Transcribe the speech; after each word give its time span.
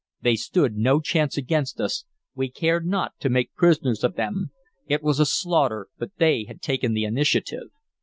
They 0.19 0.35
stood 0.35 0.77
no 0.77 0.99
chance 0.99 1.37
against 1.37 1.79
us; 1.79 2.05
we 2.33 2.49
cared 2.49 2.87
not 2.87 3.11
to 3.19 3.29
make 3.29 3.53
prisoners 3.53 4.03
of 4.03 4.15
them; 4.15 4.49
it 4.87 5.03
was 5.03 5.19
a 5.19 5.27
slaughter, 5.27 5.89
but 5.99 6.09
they 6.17 6.45
had 6.45 6.59
taken 6.59 6.95
the 6.95 7.03
initiative. 7.03 7.67